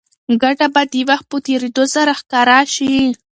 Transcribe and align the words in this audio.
ګټه 0.41 0.67
به 0.73 0.81
د 0.91 0.95
وخت 1.09 1.25
په 1.31 1.37
تېرېدو 1.47 1.83
سره 1.95 2.11
ښکاره 2.19 2.59
شي. 2.75 2.95